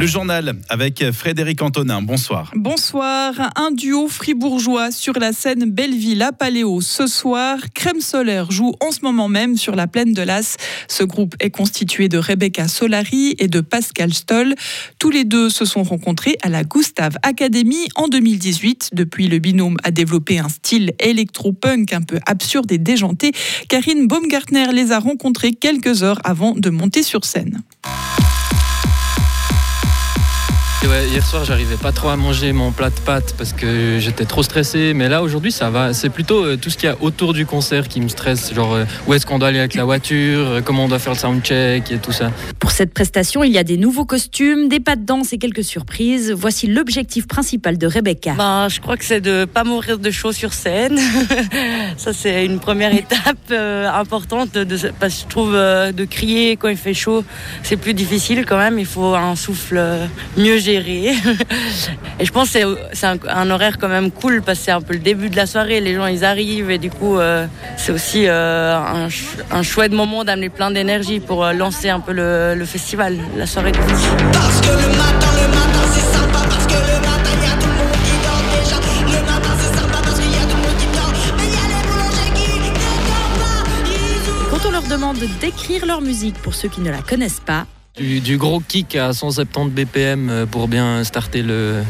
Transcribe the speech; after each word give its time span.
Le 0.00 0.06
journal 0.06 0.54
avec 0.70 1.10
Frédéric 1.12 1.60
Antonin. 1.60 2.00
Bonsoir. 2.00 2.52
Bonsoir. 2.56 3.34
Un 3.54 3.70
duo 3.70 4.08
fribourgeois 4.08 4.92
sur 4.92 5.18
la 5.18 5.34
scène 5.34 5.70
Belleville 5.70 6.22
à 6.22 6.32
Paléo 6.32 6.80
ce 6.80 7.06
soir. 7.06 7.58
Crème 7.74 8.00
Solaire 8.00 8.50
joue 8.50 8.72
en 8.80 8.92
ce 8.92 9.00
moment 9.02 9.28
même 9.28 9.58
sur 9.58 9.76
la 9.76 9.86
plaine 9.86 10.14
de 10.14 10.22
l'As. 10.22 10.56
Ce 10.88 11.04
groupe 11.04 11.34
est 11.38 11.50
constitué 11.50 12.08
de 12.08 12.16
Rebecca 12.16 12.66
Solari 12.66 13.34
et 13.38 13.46
de 13.46 13.60
Pascal 13.60 14.14
Stoll. 14.14 14.54
Tous 14.98 15.10
les 15.10 15.24
deux 15.24 15.50
se 15.50 15.66
sont 15.66 15.82
rencontrés 15.82 16.38
à 16.40 16.48
la 16.48 16.64
Gustave 16.64 17.18
Academy 17.22 17.86
en 17.94 18.08
2018. 18.08 18.92
Depuis, 18.94 19.28
le 19.28 19.38
binôme 19.38 19.76
a 19.84 19.90
développé 19.90 20.38
un 20.38 20.48
style 20.48 20.94
électro-punk 20.98 21.92
un 21.92 22.00
peu 22.00 22.20
absurde 22.24 22.72
et 22.72 22.78
déjanté. 22.78 23.32
Karine 23.68 24.06
Baumgartner 24.06 24.72
les 24.72 24.92
a 24.92 24.98
rencontrés 24.98 25.52
quelques 25.52 26.02
heures 26.02 26.20
avant 26.24 26.52
de 26.52 26.70
monter 26.70 27.02
sur 27.02 27.26
scène. 27.26 27.62
Hier 30.82 31.24
soir, 31.26 31.44
j'arrivais 31.44 31.76
pas 31.76 31.92
trop 31.92 32.08
à 32.08 32.16
manger 32.16 32.52
mon 32.52 32.72
plat 32.72 32.88
de 32.88 32.98
pâtes 33.00 33.34
parce 33.36 33.52
que 33.52 33.98
j'étais 33.98 34.24
trop 34.24 34.42
stressé. 34.42 34.94
Mais 34.94 35.08
là, 35.08 35.22
aujourd'hui, 35.22 35.52
ça 35.52 35.68
va. 35.68 35.92
C'est 35.92 36.08
plutôt 36.08 36.44
euh, 36.44 36.56
tout 36.56 36.70
ce 36.70 36.78
qu'il 36.78 36.88
y 36.88 36.92
a 36.92 36.96
autour 37.00 37.34
du 37.34 37.44
concert 37.44 37.86
qui 37.86 38.00
me 38.00 38.08
stresse. 38.08 38.54
Genre, 38.54 38.72
euh, 38.72 38.84
où 39.06 39.12
est-ce 39.12 39.26
qu'on 39.26 39.38
doit 39.38 39.48
aller 39.48 39.58
avec 39.58 39.74
la 39.74 39.84
voiture, 39.84 40.48
euh, 40.48 40.60
comment 40.62 40.84
on 40.84 40.88
doit 40.88 40.98
faire 40.98 41.12
le 41.12 41.18
soundcheck 41.18 41.90
et 41.92 41.98
tout 41.98 42.12
ça. 42.12 42.30
Pour 42.58 42.70
cette 42.70 42.94
prestation, 42.94 43.44
il 43.44 43.52
y 43.52 43.58
a 43.58 43.64
des 43.64 43.76
nouveaux 43.76 44.06
costumes, 44.06 44.68
des 44.68 44.80
pas 44.80 44.96
de 44.96 45.04
danse 45.04 45.34
et 45.34 45.38
quelques 45.38 45.64
surprises. 45.64 46.32
Voici 46.32 46.66
l'objectif 46.66 47.28
principal 47.28 47.76
de 47.76 47.86
Rebecca. 47.86 48.32
Ben, 48.38 48.68
je 48.70 48.80
crois 48.80 48.96
que 48.96 49.04
c'est 49.04 49.20
de 49.20 49.44
pas 49.44 49.64
mourir 49.64 49.98
de 49.98 50.10
chaud 50.10 50.32
sur 50.32 50.54
scène. 50.54 50.98
ça, 51.98 52.12
c'est 52.14 52.46
une 52.46 52.58
première 52.58 52.94
étape 52.94 53.52
importante. 53.52 54.54
De, 54.54 54.64
parce 54.98 55.14
que 55.14 55.20
je 55.22 55.26
trouve 55.26 55.52
de 55.52 56.04
crier 56.06 56.56
quand 56.56 56.68
il 56.68 56.76
fait 56.76 56.94
chaud, 56.94 57.22
c'est 57.62 57.76
plus 57.76 57.92
difficile 57.92 58.46
quand 58.46 58.58
même. 58.58 58.78
Il 58.78 58.86
faut 58.86 59.14
un 59.14 59.36
souffle 59.36 59.80
mieux 60.38 60.56
géré 60.56 60.69
et 62.20 62.24
je 62.24 62.32
pense 62.32 62.52
que 62.52 62.58
c'est 62.92 63.06
un, 63.06 63.50
horaire 63.50 63.78
quand 63.78 63.88
même 63.88 64.10
cool 64.10 64.42
parce 64.42 64.58
que 64.58 64.64
c'est 64.66 64.70
un 64.70 64.80
peu 64.80 64.94
le 64.94 65.00
début 65.00 65.28
de 65.28 65.36
la 65.36 65.46
soirée. 65.46 65.80
Les 65.80 65.94
gens, 65.94 66.06
ils 66.06 66.24
arrivent 66.24 66.70
et 66.70 66.78
du 66.78 66.90
coup, 66.90 67.18
euh, 67.18 67.46
c'est 67.76 67.92
aussi 67.92 68.24
euh, 68.26 68.78
un, 69.50 69.62
chouette 69.62 69.92
moment 69.92 70.24
d'amener 70.24 70.48
plein 70.48 70.70
d'énergie 70.70 71.20
pour 71.20 71.44
euh, 71.44 71.52
lancer 71.52 71.88
un 71.88 72.00
peu 72.00 72.12
le, 72.12 72.64
festival, 72.64 73.18
la 73.36 73.46
soirée 73.46 73.72
festival. 73.72 74.16
Parce 74.32 74.60
que 74.60 74.70
le 74.70 74.88
matin, 74.88 75.30
le 75.42 75.48
matin, 75.48 75.82
c'est 75.92 76.16
sympa. 76.16 76.38
Parce 76.48 76.66
que 76.66 76.72
le 76.72 77.00
matin, 77.00 77.30
il 77.34 77.42
y 77.42 77.52
a 77.52 77.56
tout 77.56 77.68
le 77.68 77.74
monde 77.74 77.98
qui 78.04 78.16
dort 78.24 78.44
déjà. 78.54 78.76
Le 79.06 79.26
matin, 79.26 79.50
c'est 79.58 79.78
sympa 79.78 79.98
parce 80.02 80.18
qu'il 80.20 80.30
y 80.30 80.36
a 80.36 80.42
tout 80.42 80.56
le 80.56 80.62
monde 80.62 80.78
qui 80.78 80.86
dort. 80.86 81.12
Mais 81.36 81.46
il 81.46 81.52
y 81.52 81.56
a 81.56 81.66
les 81.68 81.82
boulangers 81.88 82.32
qui 82.34 82.48
ne 82.58 82.70
dorment 82.78 83.38
pas. 84.50 84.56
Quand 84.56 84.68
on 84.68 84.70
leur 84.70 84.82
demande 84.82 85.18
d'écrire 85.40 85.86
leur 85.86 86.00
musique 86.00 86.36
pour 86.42 86.54
ceux 86.54 86.68
qui 86.68 86.80
ne 86.80 86.90
la 86.90 87.02
connaissent 87.02 87.40
pas, 87.44 87.66
du, 88.00 88.36
gros 88.38 88.60
kick 88.60 88.96
à 88.96 89.12
170 89.12 89.70
BPM 89.70 90.30
euh, 90.30 90.46
pour 90.46 90.68
bien 90.68 91.04
starter 91.04 91.44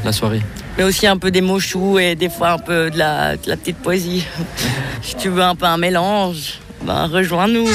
la 0.04 0.12
soirée. 0.12 0.42
Mais 0.76 0.84
aussi 0.84 1.06
un 1.06 1.16
peu 1.16 1.30
des 1.30 1.40
mots 1.40 1.60
choux 1.60 1.98
et 1.98 2.14
des 2.14 2.28
fois 2.28 2.52
un 2.52 2.58
peu 2.58 2.90
de 2.90 2.98
la, 2.98 3.36
petite 3.36 3.78
poésie. 3.78 4.24
si 5.02 5.14
tu 5.16 5.28
veux 5.28 5.42
un 5.42 5.54
peu 5.54 5.66
un 5.66 5.78
mélange, 5.78 6.58
ben 6.84 7.06
rejoins-nous. 7.06 7.68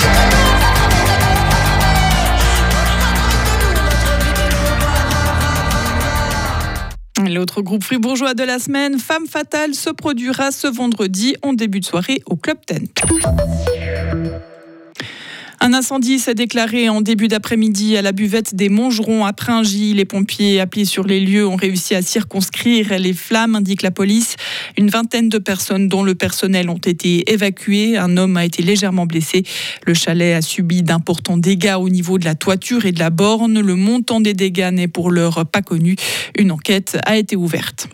L'autre 7.29 7.61
groupe 7.61 7.83
fribourgeois 7.83 8.33
de 8.33 8.43
la 8.43 8.59
semaine, 8.59 8.99
Femme 8.99 9.25
Fatale, 9.25 9.73
se 9.73 9.89
produira 9.89 10.51
ce 10.51 10.67
vendredi 10.67 11.35
en 11.41 11.53
début 11.53 11.79
de 11.79 11.85
soirée 11.85 12.21
au 12.25 12.35
Club 12.35 12.57
Tent. 12.65 13.01
Un 15.65 15.73
incendie 15.73 16.19
s'est 16.19 16.35
déclaré 16.35 16.89
en 16.89 17.01
début 17.01 17.27
d'après-midi 17.27 17.97
à 17.97 18.03
la 18.03 18.11
buvette 18.11 18.53
des 18.53 18.69
Mongerons 18.69 19.25
à 19.25 19.33
Pringy. 19.33 19.95
Les 19.95 20.05
pompiers 20.05 20.59
appelés 20.59 20.85
sur 20.85 21.07
les 21.07 21.19
lieux 21.19 21.47
ont 21.47 21.55
réussi 21.55 21.95
à 21.95 22.03
circonscrire 22.03 22.99
les 22.99 23.13
flammes, 23.13 23.55
indique 23.55 23.81
la 23.81 23.89
police. 23.89 24.35
Une 24.77 24.91
vingtaine 24.91 25.27
de 25.27 25.39
personnes, 25.39 25.89
dont 25.89 26.03
le 26.03 26.13
personnel, 26.13 26.69
ont 26.69 26.77
été 26.77 27.31
évacuées. 27.33 27.97
Un 27.97 28.15
homme 28.15 28.37
a 28.37 28.45
été 28.45 28.61
légèrement 28.61 29.07
blessé. 29.07 29.41
Le 29.87 29.95
chalet 29.95 30.35
a 30.35 30.43
subi 30.43 30.83
d'importants 30.83 31.37
dégâts 31.37 31.77
au 31.79 31.89
niveau 31.89 32.19
de 32.19 32.25
la 32.25 32.35
toiture 32.35 32.85
et 32.85 32.91
de 32.91 32.99
la 32.99 33.09
borne. 33.09 33.59
Le 33.59 33.73
montant 33.73 34.21
des 34.21 34.35
dégâts 34.35 34.69
n'est 34.71 34.87
pour 34.87 35.09
l'heure 35.09 35.47
pas 35.47 35.63
connu. 35.63 35.95
Une 36.37 36.51
enquête 36.51 36.99
a 37.07 37.17
été 37.17 37.35
ouverte. 37.35 37.89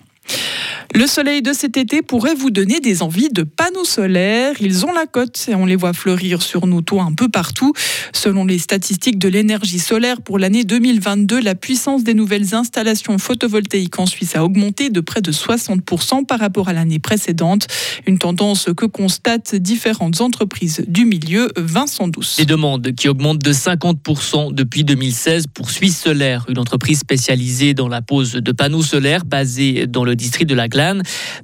Le 0.94 1.08
soleil 1.08 1.42
de 1.42 1.54
cet 1.54 1.78
été 1.78 2.02
pourrait 2.02 2.36
vous 2.36 2.52
donner 2.52 2.82
des 2.82 3.02
envies 3.02 3.30
de 3.30 3.44
panneaux 3.44 3.86
solaires. 3.86 4.56
Ils 4.60 4.86
ont 4.86 4.92
la 4.92 5.06
cote 5.06 5.46
et 5.48 5.56
on 5.56 5.66
les 5.66 5.78
voit 5.78 5.94
fleurir 5.94 6.42
sur 6.42 6.68
nos 6.68 6.82
toits 6.82 7.04
un 7.04 7.14
peu 7.14 7.30
partout. 7.30 7.72
Selon 8.12 8.44
les 8.44 8.60
statistiques 8.60 9.18
de 9.18 9.30
l'énergie 9.30 9.80
solaire 9.80 10.22
pour 10.22 10.38
l'année 10.38 10.66
2022, 10.66 11.40
la 11.40 11.56
puissance 11.56 12.04
des 12.04 12.14
nouvelles 12.14 12.54
installations 12.56 13.18
photovoltaïques 13.18 13.98
en 14.00 14.06
Suisse 14.06 14.36
a 14.36 14.44
augmenté 14.44 14.90
de 14.90 15.00
près 15.00 15.22
de 15.22 15.32
60% 15.32 16.26
par 16.26 16.40
rapport 16.40 16.68
à 16.68 16.74
l'année 16.74 17.00
précédente. 17.00 17.68
Une 18.06 18.20
tendance 18.20 18.68
que 18.76 18.86
constatent 18.86 19.56
différentes 19.56 20.20
entreprises 20.20 20.84
du 20.90 21.06
milieu. 21.06 21.48
Vincent 21.56 22.10
Douce. 22.10 22.36
Demandes 22.46 22.94
qui 22.94 23.08
augmentent 23.08 23.42
de 23.42 23.54
50% 23.54 24.54
depuis 24.54 24.84
2016 24.84 25.48
pour 25.48 25.72
Suisse 25.72 26.02
Solaire, 26.02 26.46
une 26.50 26.60
entreprise 26.60 27.00
spécialisée 27.00 27.74
dans 27.74 27.88
la 27.88 28.02
pose 28.02 28.34
de 28.34 28.52
panneaux 28.52 28.84
solaires 28.84 29.24
basée 29.24 29.88
dans 29.88 30.04
le 30.04 30.11
district 30.16 30.50
de 30.50 30.56
la 30.56 30.68
Glace 30.68 30.82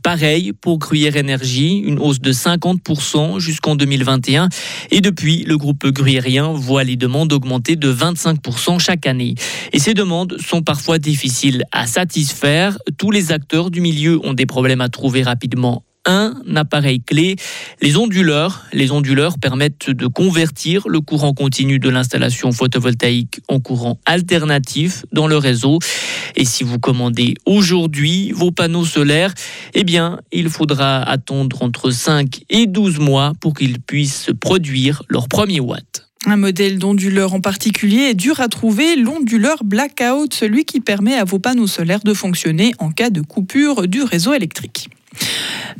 Pareil 0.04 0.54
pour 0.54 0.80
Gruyère 0.80 1.16
Énergie, 1.16 1.78
une 1.78 2.00
hausse 2.00 2.20
de 2.20 2.32
50% 2.32 3.40
jusqu'en 3.40 3.76
2021. 3.76 4.50
Et 4.92 5.02
depuis, 5.02 5.44
le 5.44 5.58
groupe 5.58 5.86
gruyérien 5.88 6.52
voit 6.54 6.84
les 6.84 6.96
demandes 6.96 7.32
augmenter 7.34 7.76
de 7.76 7.92
25% 7.92 8.80
chaque 8.80 9.06
année. 9.06 9.36
Et 9.74 9.80
ces 9.80 9.94
demandes 9.94 10.38
sont 10.40 10.62
parfois 10.62 11.00
difficiles 11.00 11.64
à 11.72 11.88
satisfaire. 11.88 12.78
Tous 12.98 13.12
les 13.12 13.32
acteurs 13.32 13.72
du 13.72 13.82
milieu 13.82 14.20
ont 14.26 14.34
des 14.34 14.46
problèmes 14.46 14.82
à 14.82 14.90
trouver 14.90 15.24
rapidement 15.24 15.84
un 16.08 16.34
appareil 16.56 17.02
clé, 17.02 17.36
les 17.82 17.98
onduleurs. 17.98 18.64
Les 18.72 18.92
onduleurs 18.92 19.38
permettent 19.40 19.90
de 19.90 20.08
convertir 20.08 20.88
le 20.88 21.02
courant 21.02 21.34
continu 21.34 21.80
de 21.80 21.90
l'installation 21.90 22.52
photovoltaïque 22.52 23.42
en 23.50 23.60
courant 23.60 24.00
alternatif 24.06 25.04
dans 25.12 25.28
le 25.28 25.38
réseau. 25.38 25.80
Et 26.38 26.46
si 26.46 26.64
vous 26.64 26.78
commandez 26.78 27.34
aujourd'hui 27.46 28.32
vos 28.32 28.52
panneaux 28.52 28.86
solaires, 28.86 29.34
eh 29.74 29.84
bien, 29.84 30.20
il 30.32 30.50
faudra 30.50 31.02
attendre 31.02 31.64
entre 31.64 31.90
5 31.90 32.44
et 32.52 32.68
12 32.68 33.00
mois 33.00 33.34
pour 33.42 33.56
qu'ils 33.56 33.82
puissent 33.82 34.30
produire 34.40 35.02
leur 35.10 35.28
premier 35.28 35.60
watt. 35.60 36.08
Un 36.28 36.38
modèle 36.38 36.78
d'onduleur 36.78 37.34
en 37.34 37.42
particulier 37.42 38.10
est 38.10 38.14
dur 38.14 38.40
à 38.40 38.50
trouver, 38.50 38.96
l'onduleur 38.96 39.64
Blackout, 39.64 40.34
celui 40.34 40.64
qui 40.64 40.80
permet 40.80 41.16
à 41.16 41.24
vos 41.24 41.40
panneaux 41.40 41.68
solaires 41.68 42.04
de 42.04 42.14
fonctionner 42.14 42.74
en 42.78 42.92
cas 42.92 43.10
de 43.10 43.22
coupure 43.22 43.88
du 43.88 44.04
réseau 44.04 44.34
électrique. 44.34 44.90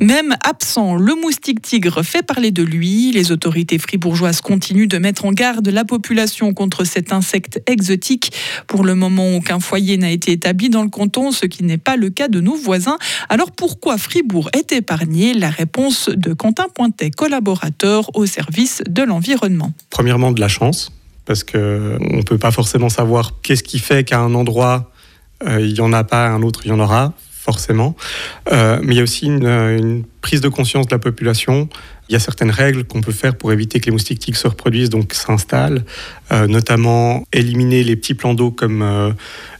Même 0.00 0.36
absent, 0.44 0.94
le 0.94 1.14
moustique 1.20 1.60
tigre 1.60 2.02
fait 2.04 2.22
parler 2.22 2.50
de 2.52 2.62
lui. 2.62 3.10
Les 3.12 3.32
autorités 3.32 3.78
fribourgeoises 3.78 4.40
continuent 4.40 4.86
de 4.86 4.98
mettre 4.98 5.24
en 5.24 5.32
garde 5.32 5.66
la 5.68 5.84
population 5.84 6.54
contre 6.54 6.84
cet 6.84 7.12
insecte 7.12 7.60
exotique. 7.66 8.32
Pour 8.68 8.84
le 8.84 8.94
moment, 8.94 9.34
aucun 9.34 9.58
foyer 9.58 9.96
n'a 9.96 10.10
été 10.10 10.32
établi 10.32 10.70
dans 10.70 10.82
le 10.82 10.88
canton, 10.88 11.32
ce 11.32 11.46
qui 11.46 11.64
n'est 11.64 11.78
pas 11.78 11.96
le 11.96 12.10
cas 12.10 12.28
de 12.28 12.40
nos 12.40 12.54
voisins. 12.54 12.98
Alors 13.28 13.50
pourquoi 13.50 13.98
Fribourg 13.98 14.50
est 14.52 14.72
épargné? 14.72 15.34
La 15.34 15.50
réponse 15.50 16.08
de 16.08 16.32
Quentin 16.32 16.66
Pointet, 16.72 17.10
collaborateur 17.10 18.14
au 18.14 18.26
service 18.26 18.82
de 18.88 19.02
l'environnement. 19.02 19.72
Premièrement, 19.90 20.30
de 20.30 20.40
la 20.40 20.48
chance, 20.48 20.92
parce 21.24 21.42
qu'on 21.42 21.58
ne 21.58 22.22
peut 22.22 22.38
pas 22.38 22.52
forcément 22.52 22.88
savoir 22.88 23.40
qu'est-ce 23.42 23.64
qui 23.64 23.80
fait 23.80 24.04
qu'à 24.04 24.20
un 24.20 24.34
endroit, 24.34 24.92
euh, 25.46 25.60
il 25.60 25.72
n'y 25.72 25.80
en 25.80 25.92
a 25.92 26.04
pas, 26.04 26.26
à 26.26 26.30
un 26.30 26.42
autre, 26.42 26.60
il 26.64 26.68
y 26.68 26.72
en 26.72 26.80
aura 26.80 27.14
forcément. 27.48 27.96
Euh, 28.52 28.78
mais 28.82 28.94
il 28.94 28.98
y 28.98 29.00
a 29.00 29.02
aussi 29.02 29.24
une, 29.24 30.04
prise 30.20 30.42
de 30.42 30.50
conscience 30.50 30.86
de 30.86 30.94
la 30.94 30.98
population. 30.98 31.70
Il 32.08 32.12
y 32.12 32.16
a 32.16 32.18
certaines 32.18 32.50
règles 32.50 32.84
qu'on 32.84 33.00
peut 33.00 33.12
faire 33.12 33.34
pour 33.36 33.52
éviter 33.52 33.80
que 33.80 33.86
les 33.86 33.92
moustiques 33.92 34.18
tigres 34.18 34.36
se 34.36 34.48
reproduisent, 34.48 34.90
donc 34.90 35.14
s'installent, 35.14 35.82
euh, 36.30 36.46
notamment 36.46 37.24
éliminer 37.32 37.82
les 37.84 37.96
petits 37.96 38.12
plans 38.12 38.34
d'eau 38.34 38.50
comme 38.50 38.82
euh, 38.82 39.12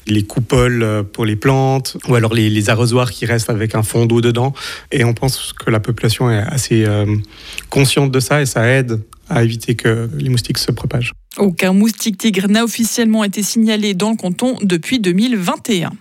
les 0.06 0.24
coupoles 0.24 1.04
pour 1.14 1.24
les 1.24 1.36
plantes, 1.36 1.96
ou 2.08 2.14
alors 2.14 2.34
les, 2.34 2.68
arrosoirs 2.68 3.10
qui 3.10 3.24
restent 3.24 3.48
avec 3.48 3.74
un 3.74 3.82
fond 3.82 4.04
d'eau 4.04 4.20
dedans. 4.20 4.52
Et 4.92 5.04
on 5.04 5.14
pense 5.14 5.54
que 5.54 5.70
la 5.70 5.80
population 5.80 6.30
est 6.30 6.42
assez 6.42 6.86
consciente 7.70 8.10
de 8.10 8.20
ça 8.20 8.42
et 8.42 8.46
ça 8.46 8.66
aide 8.66 9.00
à 9.30 9.42
éviter 9.44 9.74
que 9.74 10.10
les 10.18 10.28
moustiques 10.28 10.58
se 10.58 10.72
propagent. 10.72 11.12
Aucun 11.38 11.72
moustique 11.72 12.18
tigre 12.18 12.48
n'a 12.48 12.64
officiellement 12.64 13.24
été 13.24 13.42
signalé 13.42 13.94
dans 13.94 14.10
le 14.10 14.16
canton 14.16 14.56
depuis 14.62 14.98
2021. 15.00 15.92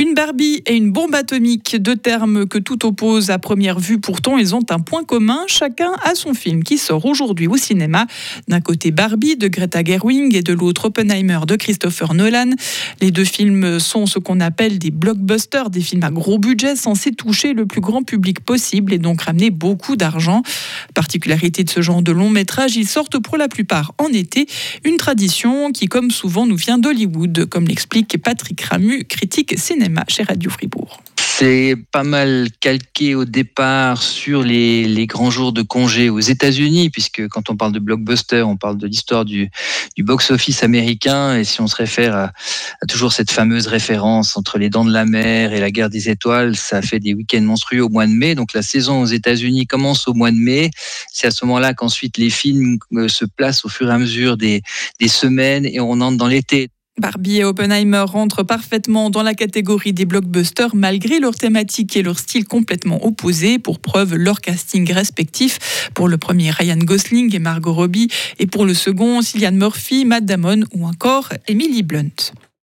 Une 0.00 0.14
Barbie 0.14 0.62
et 0.64 0.76
une 0.76 0.92
bombe 0.92 1.14
atomique, 1.14 1.76
deux 1.78 1.94
termes 1.94 2.46
que 2.46 2.56
tout 2.56 2.86
oppose 2.86 3.28
à 3.28 3.38
première 3.38 3.78
vue. 3.78 4.00
Pourtant, 4.00 4.38
ils 4.38 4.54
ont 4.54 4.64
un 4.70 4.78
point 4.78 5.04
commun. 5.04 5.40
Chacun 5.46 5.92
a 6.02 6.14
son 6.14 6.32
film 6.32 6.64
qui 6.64 6.78
sort 6.78 7.04
aujourd'hui 7.04 7.46
au 7.48 7.58
cinéma. 7.58 8.06
D'un 8.48 8.62
côté 8.62 8.92
Barbie 8.92 9.36
de 9.36 9.46
Greta 9.46 9.84
Gerwig 9.84 10.34
et 10.34 10.40
de 10.40 10.54
l'autre 10.54 10.86
Oppenheimer 10.86 11.40
de 11.46 11.54
Christopher 11.54 12.14
Nolan. 12.14 12.52
Les 13.02 13.10
deux 13.10 13.26
films 13.26 13.78
sont 13.78 14.06
ce 14.06 14.18
qu'on 14.18 14.40
appelle 14.40 14.78
des 14.78 14.90
blockbusters, 14.90 15.68
des 15.68 15.82
films 15.82 16.04
à 16.04 16.10
gros 16.10 16.38
budget 16.38 16.76
censés 16.76 17.12
toucher 17.12 17.52
le 17.52 17.66
plus 17.66 17.82
grand 17.82 18.02
public 18.02 18.40
possible 18.40 18.94
et 18.94 18.98
donc 18.98 19.20
ramener 19.20 19.50
beaucoup 19.50 19.96
d'argent. 19.96 20.42
Particularité 20.94 21.62
de 21.62 21.68
ce 21.68 21.82
genre 21.82 22.00
de 22.00 22.12
long 22.12 22.30
métrage, 22.30 22.74
ils 22.74 22.88
sortent 22.88 23.18
pour 23.18 23.36
la 23.36 23.48
plupart 23.48 23.92
en 23.98 24.06
été, 24.06 24.46
une 24.82 24.96
tradition 24.96 25.72
qui, 25.72 25.88
comme 25.88 26.10
souvent, 26.10 26.46
nous 26.46 26.56
vient 26.56 26.78
d'Hollywood, 26.78 27.44
comme 27.50 27.66
l'explique 27.66 28.16
Patrick 28.22 28.62
Ramu, 28.62 29.04
critique 29.04 29.58
cinéma 29.58 29.89
chez 30.08 30.22
Radio 30.22 30.50
Fribourg. 30.50 31.00
C'est 31.40 31.74
pas 31.90 32.02
mal 32.02 32.48
calqué 32.60 33.14
au 33.14 33.24
départ 33.24 34.02
sur 34.02 34.42
les, 34.42 35.06
grands 35.06 35.30
jours 35.30 35.52
de 35.52 35.62
congé 35.62 36.10
aux 36.10 36.20
États-Unis, 36.20 36.90
puisque 36.90 37.26
quand 37.28 37.48
on 37.48 37.56
parle 37.56 37.72
de 37.72 37.78
blockbuster, 37.78 38.42
on 38.42 38.58
parle 38.58 38.76
de 38.76 38.86
l'histoire 38.86 39.24
du, 39.24 39.50
box-office 39.98 40.62
américain. 40.62 41.38
Et 41.38 41.44
si 41.44 41.62
on 41.62 41.66
se 41.66 41.76
réfère 41.76 42.14
à, 42.14 42.32
toujours 42.88 43.14
cette 43.14 43.30
fameuse 43.30 43.68
référence 43.68 44.36
entre 44.36 44.58
les 44.58 44.68
Dents 44.68 44.84
de 44.84 44.92
la 44.92 45.06
Mer 45.06 45.54
et 45.54 45.60
la 45.60 45.70
Guerre 45.70 45.88
des 45.88 46.10
Étoiles, 46.10 46.56
ça 46.56 46.82
fait 46.82 47.00
des 47.00 47.14
week-ends 47.14 47.40
monstrueux 47.40 47.84
au 47.84 47.88
mois 47.88 48.06
de 48.06 48.12
mai. 48.12 48.34
Donc 48.34 48.52
la 48.52 48.62
saison 48.62 49.00
aux 49.00 49.06
États-Unis 49.06 49.66
commence 49.66 50.08
au 50.08 50.12
mois 50.12 50.32
de 50.32 50.36
mai. 50.36 50.70
C'est 51.10 51.28
à 51.28 51.30
ce 51.30 51.46
moment-là 51.46 51.72
qu'ensuite 51.72 52.18
les 52.18 52.30
films 52.30 52.78
euh, 52.92 53.08
se 53.08 53.24
placent 53.24 53.64
au 53.64 53.70
fur 53.70 53.88
et 53.88 53.94
à 53.94 53.98
mesure 53.98 54.36
des 54.36 54.62
semaines 55.06 55.64
et 55.64 55.80
on 55.80 56.02
entre 56.02 56.18
dans 56.18 56.28
l'été. 56.28 56.68
Barbie 57.00 57.38
et 57.38 57.44
Oppenheimer 57.44 58.04
rentrent 58.06 58.42
parfaitement 58.42 59.10
dans 59.10 59.22
la 59.22 59.34
catégorie 59.34 59.92
des 59.92 60.04
blockbusters 60.04 60.74
malgré 60.74 61.18
leur 61.18 61.34
thématique 61.34 61.96
et 61.96 62.02
leur 62.02 62.18
style 62.18 62.44
complètement 62.44 63.04
opposés. 63.04 63.58
Pour 63.58 63.78
preuve, 63.80 64.14
leur 64.16 64.40
casting 64.40 64.92
respectif. 64.92 65.90
Pour 65.94 66.08
le 66.08 66.18
premier, 66.18 66.50
Ryan 66.50 66.76
Gosling 66.76 67.34
et 67.34 67.38
Margot 67.38 67.72
Robbie. 67.72 68.08
Et 68.38 68.46
pour 68.46 68.66
le 68.66 68.74
second, 68.74 69.22
Cillian 69.22 69.52
Murphy, 69.52 70.04
Matt 70.04 70.26
Damon 70.26 70.64
ou 70.74 70.86
encore 70.86 71.30
Emily 71.48 71.82
Blunt. 71.82 72.32